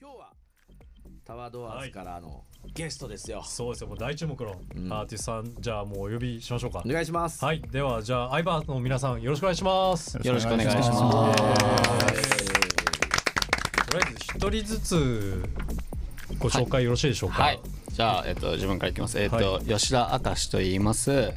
[0.00, 0.30] 今日は
[1.24, 3.88] タワードアーズからのゲストですよ、そうですよ。
[3.88, 4.92] もう大注目のうん。
[4.92, 6.84] アーティストさん、じゃあもうお呼びしましょうか。
[6.86, 7.44] お願いします。
[7.44, 7.60] はい。
[7.60, 10.16] ではじゃあアイバーの皆さんよろしくお願いします。
[10.22, 10.90] よろしくお願いします。
[13.90, 15.42] とりあえず一人ずつ
[16.38, 17.42] ご紹介よろしいでしょうか？
[17.42, 17.60] はい。
[17.90, 19.18] じゃあ、えっと、自分からいきます。
[19.20, 21.32] えっと、吉田明石と言います。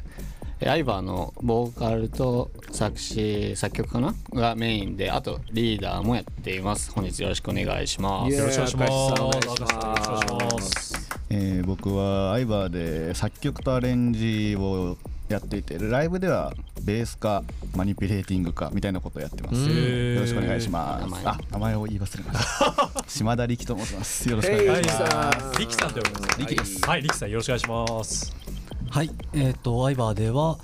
[0.64, 6.92] えアイバーのボーカルと作詞作曲かながメインであとリーダーもやっています。
[6.92, 8.32] 本日よろしくお願いします。
[8.32, 10.92] よろしくお願いします。
[11.30, 14.96] えー僕はアイバーで作曲とアレンジを
[15.28, 17.42] やっていてライブではベースか
[17.74, 21.04] マニピュレーティングかみたいなことをやってます、うんよろしくお願いします。
[21.06, 23.04] 名前あ名前を言い忘れました。
[23.08, 24.28] 島田力と申します。
[24.28, 26.38] よろしくお願いします、はいリキさんと呼びます。
[26.38, 26.86] リキです。
[26.86, 28.51] はいリキさんよろしくお願いします
[28.92, 30.58] はい、えっ、と、アイバーでは、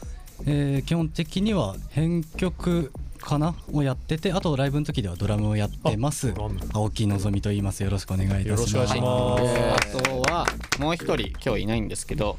[0.45, 6.35] えー基本的には編曲かなをやってて、あとライブの時ではドラムをやってます。
[6.75, 7.83] 青木のぞみと言います。
[7.83, 8.51] よろしくお願いいたします。
[8.51, 10.47] よろしくお願いします、あとは
[10.79, 12.37] もう一人今日いないんですけど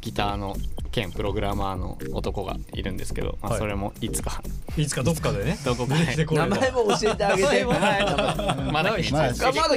[0.00, 0.56] ギターの
[0.90, 3.60] 兼プログラマーの男がいるんですけど、まあ、はい。
[3.60, 4.42] それもいつか。
[4.76, 5.58] いつかどっかでね。
[5.64, 6.24] どこか出てきて。
[6.24, 7.64] これ名た 前も教えてあげて。
[7.64, 9.12] まだ秘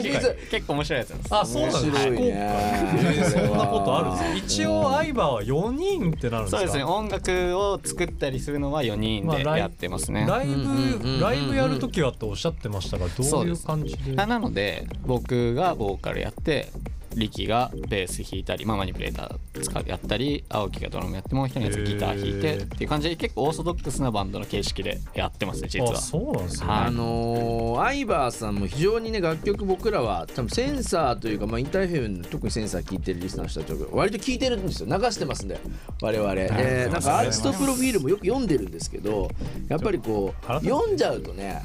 [0.10, 1.36] 密結構面白いやつなんです。
[1.36, 2.22] あそうなんです面白いね。
[2.24, 6.58] えーそんなことあるんですね 一応アイバーは4人ってなるんですか？
[6.60, 6.84] そうですね。
[6.84, 14.14] 音楽を作ったりするのは4人でやってますね、ライブ、ライブやるときはっておっしゃってましたがどういう感じで？
[14.22, 16.70] あなので僕がボーカルやって
[17.16, 19.51] 力がベース弾いたり、まあ、マニピュレーター
[19.86, 25.94] やったり青木がドラムやってもう一人のやつギター弾いてっていう感じで結構オーソドックスなバンドの形式でやってますね実は。
[25.94, 26.86] あそうなんですね、はい。
[26.86, 34.88] あのーアイバーさんも非常にね楽曲僕らは多分センサーというか、まあ、インターフェム特にセンサー聞いてるリスナーの人たちは割と聞いてるんですよ。
[34.88, 35.60] 流してますんで
[36.02, 39.30] 我々、えーなんかアーティストプロフィールもよく読んでるんですけど
[39.68, 41.62] やっぱりこう読んじゃうとね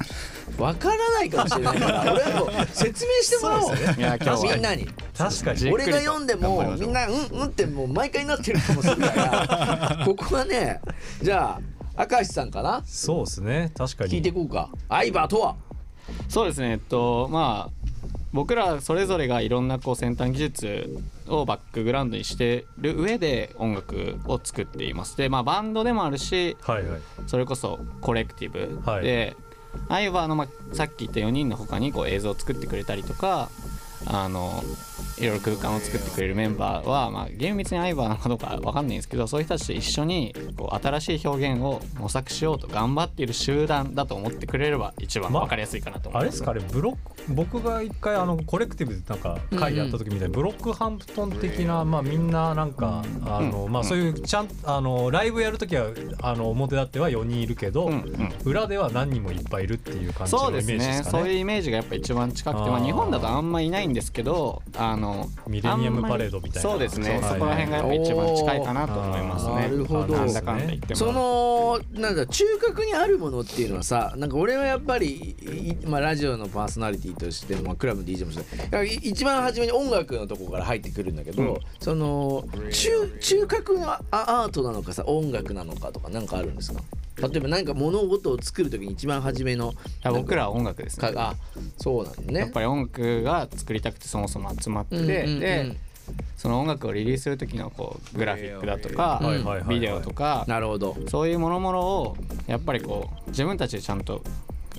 [0.57, 3.75] わからないかもしれないから俺はもう説明してもらおう。
[3.75, 4.87] いや今日はみんなに。
[5.17, 10.79] 確かに俺が読んでもみんなうんうんってもう毎回なってるかもしれないから ここはね
[11.21, 11.59] じゃ
[11.95, 12.83] あ明石さんかな？
[12.85, 13.71] そうですね。
[13.75, 14.11] 確かに。
[14.11, 14.69] 聞いていこうか。
[14.87, 15.55] アイバーとは？
[16.29, 16.71] そうですね。
[16.71, 17.87] えっとまあ
[18.33, 25.17] 僕らそれぞれがいろんなこう先端技術をバックグラウンドにしてる上で音楽を作っています。
[25.17, 27.01] でまあバンドでもあるしはいはい。
[27.25, 28.79] それこそコレクティブ。
[28.85, 29.03] はい。
[29.03, 29.35] で、
[29.89, 33.49] アイバーの、まあ、さっき言った4人の他にこう映像を作ってくれたりとか
[34.05, 34.63] あの
[35.19, 46.43] いろいろ空間を作ってくれるメンバーは、まあ、厳密にアイバーなのかどうかわかんないんですけどそういう人たちと一緒にこう新しい表現を模索しようと頑張っている集団だと思ってくれれば一番まあわかりやすいかなと思います。
[46.43, 55.87] あれですかねブロック僕が一回あのコレクティブでなんか会やった時みたいにブロックハンプトン的なまあみんななんかあのまあそういうちゃんあのライブやる時は
[56.21, 57.93] あの表立っては4人いるけどうん。
[57.93, 58.33] うん。
[58.45, 60.97] 裏では何人もいっぱいいるっていう感じのイメージですかね。
[60.97, 61.03] ね。
[61.11, 65.06] そういうイメージがやっぱ一番近くてまあ、日本だとあんまいないんですけどあの
[65.47, 66.69] ミレニアムパレードみたいな。
[66.69, 67.19] そうですね。
[67.23, 69.55] そこら辺がやっぱ一番近いかなと思いますね。
[69.55, 70.07] なるほど。
[70.15, 70.95] なんだかんだ言っても。
[70.95, 81.59] そのなんだ中核にあるものっていうのはさなんか俺はやっぱり、いまあ、ラジオのパーソナリティとして、まあ、クラブの DJ もしてい一番初めに音楽のとこから入ってくるんだけど、うん。
[81.79, 82.89] その中
[83.19, 86.81] 中核のアアートなのかさ音楽なのかとか何かあるんですか？
[87.21, 89.73] 例えば何か物事を作る時に一番初めの
[90.03, 91.11] 僕らは音楽ですね。
[91.11, 91.35] かあ
[91.77, 92.39] そうなんだね。
[92.41, 95.77] やっぱり音楽が作りたくてそもそも集まって、で
[96.37, 99.21] その音楽をリリースする時のこうグラフィックだとか
[99.67, 100.95] ビデオとかなるほど。
[101.07, 104.21] そういうものものをやっぱりこう自分たちでちゃんと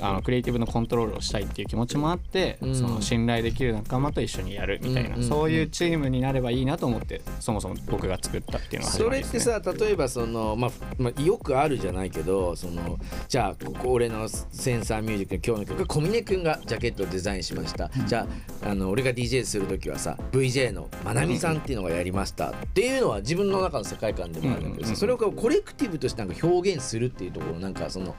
[0.00, 2.75] あのクリエイティブのコントロールをしたいっていう気持ちもあって、うん。
[2.75, 12.98] その信頼できる仲間と一緒にやるみたいな、うんそういうチームになればいいなと思ってそもそも僕が作ったっていうのが始それってさ例えばその、まあまあ、よくあるじゃないけどその
[13.28, 18.26] じゃあここ俺のセンサーミュージックの今日の曲小峰君がジャケットをデザインしました、じゃ
[18.62, 28.15] ああの俺が DJ する時はさ VJ のまなみさんっていうのがやりましたっていうのは自分の中の世界観でもあるんだけどそれをこうコレクティブとしてなんか表現するっていうところなんかその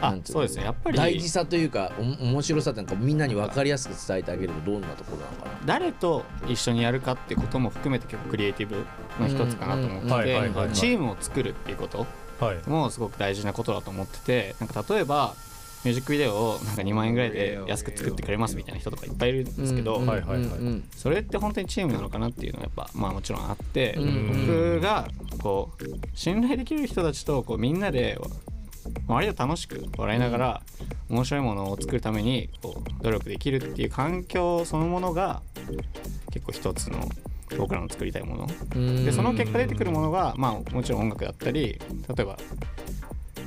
[0.00, 0.64] あそうですね。
[0.64, 0.98] やっぱり。
[0.98, 5.50] 大事さというかお面白さってなんかみんなに分かりやすく伝えてあげるとどんなところなのかな。
[5.66, 8.84] 誰と一緒にやるかってことも含めて結構クリエイティブ
[9.20, 12.06] の一つかなと思っててチームを作るっていうこと
[12.40, 12.68] はい。
[12.68, 15.34] もすごく大事なことだと思っててなんか例えば
[15.82, 20.02] ミュージックビデオをなんか2万円ぐらいで安く作ってくれますみたいな人とかいっぱいいるんですけど、
[20.94, 24.28] それって本当にチームなのかなっていうのはやっぱまあもちろんあって、うん。
[24.28, 25.08] 僕が
[25.42, 28.18] こう信頼できる人たちとこうみんなで
[29.16, 30.62] 割と楽しく笑いながら
[31.08, 35.42] 面白いものを作るためにこう努力できるっていう環境そのものが
[36.32, 37.08] 結構一つの
[37.56, 38.48] 僕らの作りたいもの。
[38.76, 39.04] うん。
[39.04, 41.80] でその結果出てくるものがまあもちろん音楽だったり
[42.16, 42.36] 例えば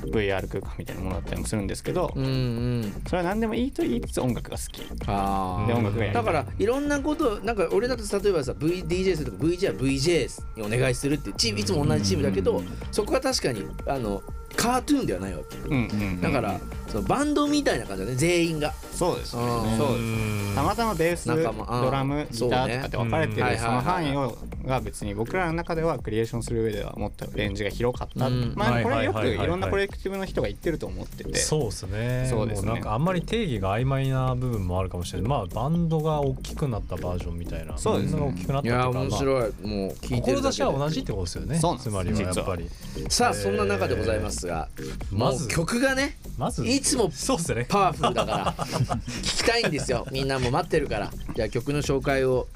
[0.04, 3.02] VR 空間みたいなものだったりもするんですけど、うんうん。
[3.06, 4.82] それは何でもいいと言いつつ音楽が好き。
[5.06, 5.66] あー。
[5.66, 12.62] で音楽がだからいろんなことなんか俺だと例えばさ VDJ するとか VJ は VJ にお願いするってチームいつも同じチームだけど
[12.92, 14.22] そこは確かにあの
[14.56, 16.60] カートゥーンではないわけうんうんうんだから
[16.94, 18.72] そのバンドみたいな感じだね全員が。
[18.92, 19.42] そうですね。
[19.42, 19.76] うん。
[19.76, 20.54] そうです。
[20.54, 28.30] たまたまベースドラムギターとかって分かれてそうねるその範囲をが別に僕らの中ではクリエーションする上ではもっとレンジが広かったう。
[28.30, 28.52] ん。
[28.54, 31.34] まあこれよくはいろんなコレクティブの人が言ってると思ってて。
[31.36, 32.26] そうですね。
[32.30, 32.68] そうですね。
[32.68, 35.28] もうなんかあんまり定義が曖昧な部分もあるかもしれない。
[35.28, 37.76] まあバンドが大きくなったバージョンみたいな。
[37.76, 38.22] そうですね。
[38.22, 39.52] 大きくなったいや面白い。
[39.62, 41.58] もう聞いてるだけ志はで同じってことですよね。
[41.58, 42.70] そうつまりはやっぱり。
[43.08, 44.68] さあそんな中でございますが
[45.10, 45.48] もうまず。
[45.48, 46.66] 曲がねまず。
[46.66, 47.66] いつもそうですね。
[47.68, 50.06] パワフルだから聞きたいんですよ。
[50.12, 51.10] みんなも待ってるから。
[51.34, 52.46] じゃあ曲の紹介を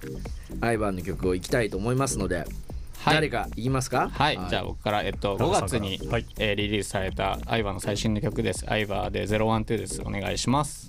[0.60, 2.38] アイバンの曲をいきたいと思いますので、
[2.98, 3.14] はい。
[3.14, 4.10] 誰か言いますか？
[4.12, 6.26] はい、じゃあ僕から、えっと、5月に、はい。
[6.38, 8.64] えーリリースされたアイバーの最新の曲です。
[8.68, 10.02] アイバーで012です。
[10.02, 10.86] お願いします。